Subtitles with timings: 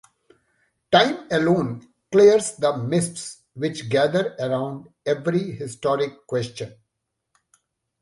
[0.91, 6.73] Time alone clears the mists which gather around every historic question.